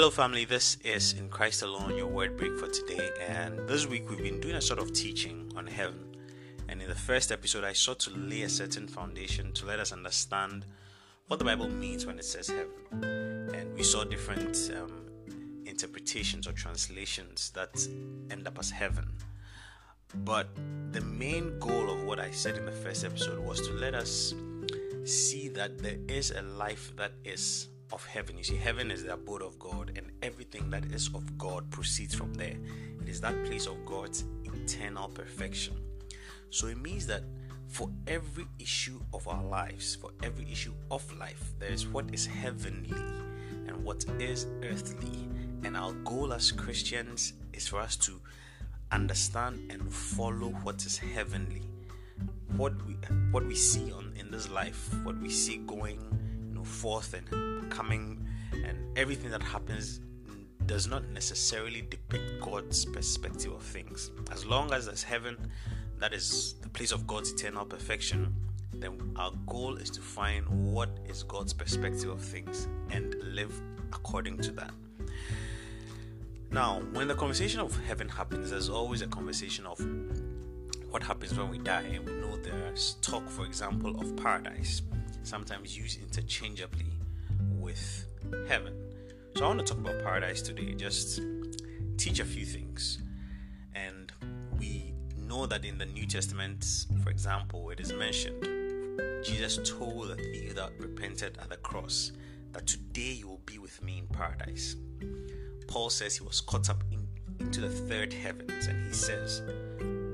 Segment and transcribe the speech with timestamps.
[0.00, 0.46] Hello, family.
[0.46, 3.10] This is In Christ Alone, your word break for today.
[3.28, 6.16] And this week we've been doing a sort of teaching on heaven.
[6.70, 9.92] And in the first episode, I sought to lay a certain foundation to let us
[9.92, 10.64] understand
[11.26, 13.50] what the Bible means when it says heaven.
[13.54, 15.02] And we saw different um,
[15.66, 17.86] interpretations or translations that
[18.30, 19.06] end up as heaven.
[20.24, 20.48] But
[20.92, 24.32] the main goal of what I said in the first episode was to let us
[25.04, 28.36] see that there is a life that is of heaven.
[28.38, 32.14] You see, heaven is the abode of God, and everything that is of God proceeds
[32.14, 32.56] from there.
[33.00, 35.76] It is that place of God's eternal perfection.
[36.50, 37.22] So it means that
[37.68, 42.26] for every issue of our lives, for every issue of life, there is what is
[42.26, 42.92] heavenly
[43.66, 45.28] and what is earthly.
[45.62, 48.20] And our goal as Christians is for us to
[48.90, 51.62] understand and follow what is heavenly.
[52.56, 52.94] What we
[53.30, 56.00] what we see on in this life, what we see going
[56.60, 60.00] know, forth and coming, and everything that happens
[60.66, 64.10] does not necessarily depict God's perspective of things.
[64.30, 65.36] As long as there's heaven,
[65.98, 68.34] that is the place of God's eternal perfection,
[68.74, 73.52] then our goal is to find what is God's perspective of things and live
[73.92, 74.70] according to that.
[76.52, 79.78] Now, when the conversation of heaven happens, there's always a conversation of
[80.90, 81.82] what happens when we die.
[81.82, 84.82] And we know there's talk, for example, of paradise,
[85.22, 86.92] sometimes used interchangeably
[87.58, 88.06] with
[88.48, 88.74] heaven.
[89.36, 91.20] So I want to talk about paradise today, just
[91.96, 92.98] teach a few things.
[93.74, 94.12] And
[94.58, 96.64] we know that in the New Testament,
[97.02, 98.60] for example, it is mentioned
[99.22, 102.12] Jesus told the thief that repented at the cross
[102.52, 104.76] that today you will be with me in paradise.
[105.66, 107.06] Paul says he was caught up in,
[107.38, 109.42] into the third heavens, and he says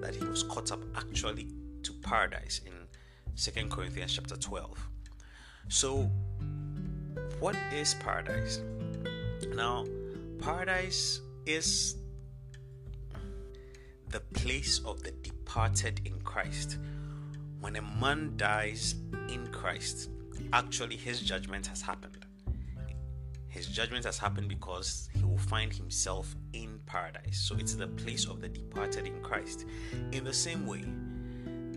[0.00, 1.48] that he was caught up actually
[1.82, 2.72] to paradise in
[3.34, 4.88] Second Corinthians chapter 12.
[5.68, 6.10] So,
[7.40, 8.60] what is paradise?
[9.54, 9.86] Now,
[10.38, 11.96] paradise is
[14.08, 16.78] the place of the departed in Christ.
[17.60, 18.94] When a man dies
[19.28, 20.10] in Christ,
[20.52, 22.24] actually his judgment has happened.
[23.48, 27.38] His judgment has happened because he will find himself in paradise.
[27.38, 29.64] So it's the place of the departed in Christ.
[30.12, 30.84] In the same way,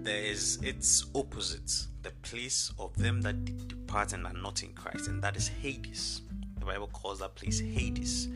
[0.03, 1.71] there is its opposite,
[2.01, 3.35] the place of them that
[3.87, 6.21] depart and are not in Christ, and that is Hades.
[6.59, 8.27] The Bible calls that place Hades.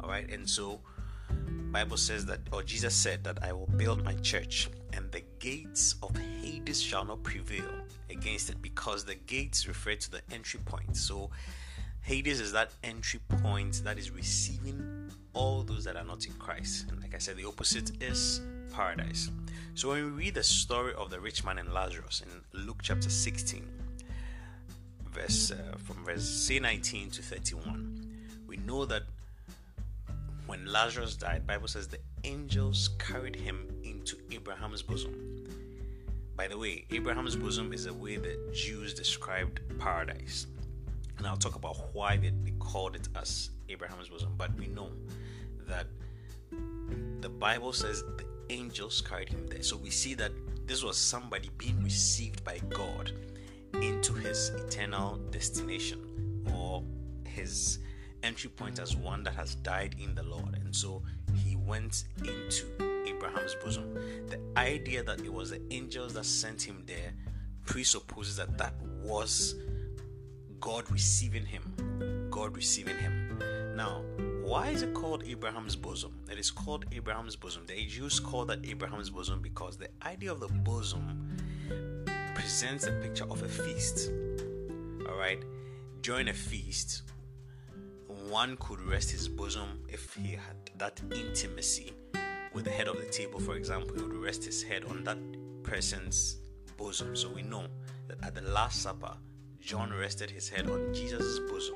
[0.00, 0.80] All right, and so
[1.70, 5.94] Bible says that, or Jesus said that I will build my church, and the gates
[6.02, 7.70] of Hades shall not prevail
[8.10, 10.96] against it, because the gates refer to the entry point.
[10.96, 11.30] So
[12.02, 16.86] Hades is that entry point that is receiving all those that are not in Christ.
[16.90, 18.40] And like I said, the opposite is
[18.72, 19.30] paradise.
[19.74, 23.10] So when we read the story of the rich man and Lazarus in Luke chapter
[23.10, 23.87] 16,
[25.28, 28.16] verse uh, from verse say 19 to 31,
[28.46, 29.02] we know that
[30.46, 35.44] when Lazarus died, Bible says the angels carried him into Abraham's bosom.
[36.34, 40.46] By the way, Abraham's bosom is the way that Jews described paradise
[41.18, 44.34] and I'll talk about why they, they called it as Abraham's bosom.
[44.38, 44.90] But we know
[45.66, 45.86] that
[47.20, 49.62] the Bible says the angels carried him there.
[49.62, 50.30] So we see that
[50.64, 53.12] this was somebody being received by God
[53.74, 56.82] into his eternal destination or
[57.24, 57.78] his
[58.22, 60.56] entry point as one that has died in the Lord.
[60.56, 61.02] And so
[61.44, 62.66] he went into
[63.06, 63.94] Abraham's bosom.
[64.28, 67.12] The idea that it was the angels that sent him there
[67.64, 69.54] presupposes that that was
[70.60, 72.28] God receiving him.
[72.30, 73.38] God receiving him.
[73.76, 74.02] Now,
[74.42, 76.18] why is it called Abraham's bosom?
[76.30, 77.64] It is called Abraham's bosom.
[77.66, 81.27] The Jews call that Abraham's bosom because the idea of the bosom
[82.48, 84.10] presents a picture of a feast.
[85.06, 85.44] Alright?
[86.00, 87.02] During a feast,
[88.30, 91.92] one could rest his bosom if he had that intimacy
[92.54, 95.18] with the head of the table, for example, he would rest his head on that
[95.62, 96.38] person's
[96.78, 97.14] bosom.
[97.14, 97.66] So we know
[98.06, 99.12] that at the Last Supper,
[99.60, 101.74] John rested his head on Jesus' bosom.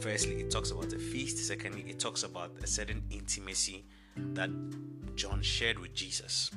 [0.00, 1.38] Firstly, it talks about a feast.
[1.38, 3.86] Secondly, it talks about a certain intimacy
[4.34, 4.50] that
[5.14, 6.50] John shared with Jesus.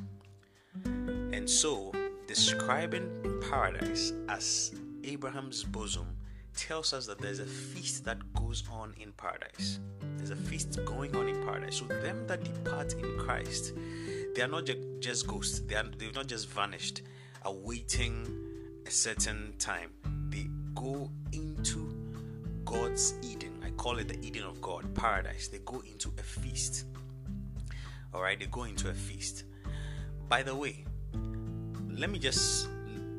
[0.84, 1.94] And so,
[2.28, 3.10] describing
[3.50, 4.74] paradise as
[5.04, 6.08] Abraham's bosom
[6.56, 9.80] tells us that there's a feast that goes on in paradise.
[10.18, 11.78] There's a feast going on in paradise.
[11.78, 13.74] So, them that depart in Christ,
[14.36, 14.70] they are not
[15.00, 17.02] just ghosts, they are, they've not just vanished,
[17.44, 18.28] awaiting
[18.88, 19.92] a certain time
[20.30, 21.94] they go into
[22.64, 23.62] God's Eden.
[23.64, 25.48] I call it the Eden of God, paradise.
[25.48, 26.86] They go into a feast.
[28.14, 29.44] All right, they go into a feast.
[30.28, 30.85] By the way,
[31.98, 32.68] let me just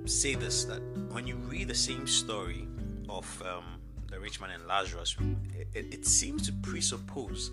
[0.05, 0.81] say this that
[1.11, 2.69] when you read the same story
[3.09, 3.65] of um,
[4.11, 5.17] the rich man and Lazarus,
[5.55, 7.51] it, it seems to presuppose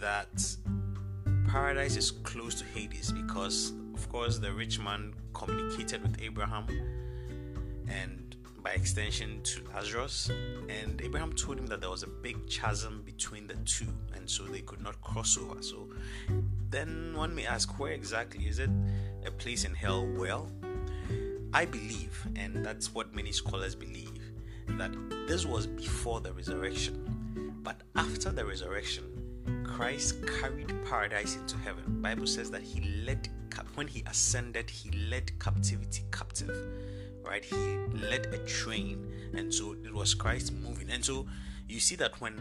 [0.00, 0.56] that
[1.48, 6.66] paradise is close to Hades because, of course, the rich man communicated with Abraham
[7.88, 10.30] and by extension to Lazarus.
[10.68, 14.42] And Abraham told him that there was a big chasm between the two, and so
[14.44, 15.62] they could not cross over.
[15.62, 15.88] So
[16.76, 18.70] then one may ask, where exactly is it?
[19.24, 20.06] A place in hell?
[20.06, 20.52] Well,
[21.54, 24.20] I believe, and that's what many scholars believe,
[24.78, 24.92] that
[25.26, 27.54] this was before the resurrection.
[27.62, 29.04] But after the resurrection,
[29.64, 32.02] Christ carried paradise into heaven.
[32.02, 33.28] Bible says that he led
[33.74, 36.54] when he ascended, he led captivity captive.
[37.22, 37.42] Right?
[37.44, 37.56] He
[38.10, 40.90] led a train, and so it was Christ moving.
[40.90, 41.26] And so
[41.68, 42.34] you see that when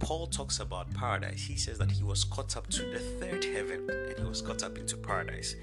[0.00, 3.88] Paul talks about paradise, he says that he was caught up to the third heaven
[3.88, 5.54] and he was caught up into paradise.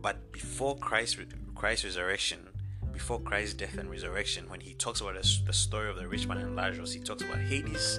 [0.00, 1.18] But before Christ
[1.54, 2.48] Christ's resurrection,
[2.92, 6.38] before Christ's death and resurrection, when he talks about the story of the rich man
[6.38, 7.98] and Lazarus, he talks about Hades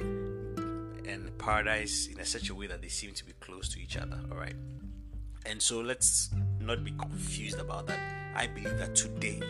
[0.00, 3.96] and paradise in a such a way that they seem to be close to each
[3.96, 4.18] other.
[4.30, 4.54] All right,
[5.46, 6.30] and so let's
[6.60, 7.98] not be confused about that.
[8.34, 9.40] I believe that today,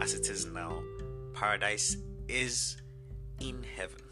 [0.00, 0.82] as it is now,
[1.34, 1.96] paradise
[2.28, 2.76] is
[3.40, 4.07] in heaven.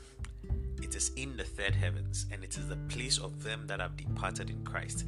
[0.86, 3.96] It is in the third heavens, and it is the place of them that have
[3.96, 5.04] departed in Christ,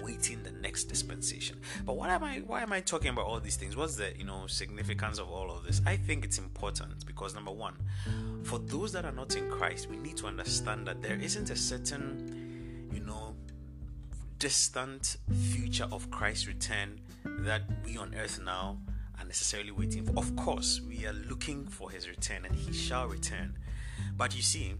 [0.00, 1.60] awaiting the next dispensation.
[1.84, 2.38] But what am I?
[2.46, 3.76] Why am I talking about all these things?
[3.76, 5.82] What's the you know significance of all of this?
[5.84, 7.74] I think it's important because number one,
[8.42, 11.56] for those that are not in Christ, we need to understand that there isn't a
[11.56, 13.34] certain, you know,
[14.38, 15.18] distant
[15.52, 17.02] future of Christ's return
[17.40, 18.78] that we on earth now
[19.20, 20.16] are necessarily waiting for.
[20.16, 23.58] Of course, we are looking for his return and he shall return.
[24.16, 24.74] But you see,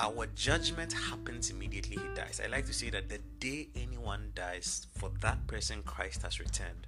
[0.00, 2.40] our judgment happens immediately he dies.
[2.44, 6.86] I like to say that the day anyone dies, for that person, Christ has returned.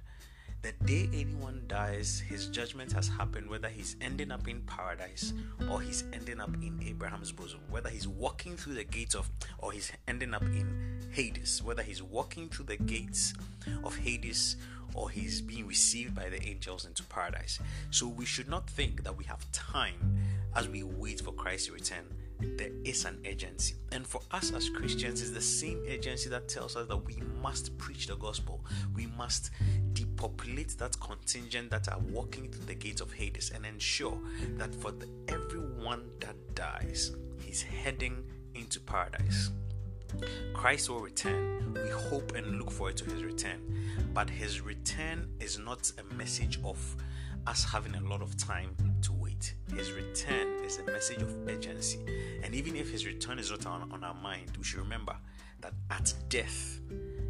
[0.61, 5.33] The day anyone dies, his judgment has happened, whether he's ending up in paradise
[5.71, 9.29] or he's ending up in Abraham's bosom, whether he's walking through the gates of,
[9.59, 13.33] or he's ending up in Hades, whether he's walking through the gates
[13.85, 14.57] of Hades
[14.93, 17.59] or he's being received by the angels into paradise.
[17.89, 20.19] So we should not think that we have time
[20.55, 22.05] as we wait for Christ's return
[22.39, 23.75] there is an agency.
[23.91, 27.77] And for us as Christians, it's the same agency that tells us that we must
[27.77, 28.63] preach the gospel.
[28.95, 29.51] We must
[29.93, 34.17] depopulate that contingent that are walking through the gates of Hades and ensure
[34.57, 38.23] that for the, everyone that dies, he's heading
[38.55, 39.51] into paradise.
[40.53, 41.73] Christ will return.
[41.73, 43.61] We hope and look forward to his return.
[44.13, 46.77] But his return is not a message of
[47.47, 48.75] us having a lot of time
[49.75, 51.99] His return is a message of urgency.
[52.43, 55.15] And even if his return is not on, on our mind, we should remember
[55.61, 56.79] that at death,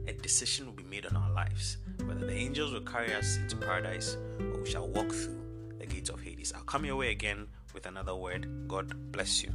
[0.07, 3.55] a decision will be made on our lives whether the angels will carry us into
[3.55, 5.39] paradise or we shall walk through
[5.77, 6.51] the gates of Hades.
[6.55, 8.67] I'll come your way again with another word.
[8.67, 9.51] God bless you.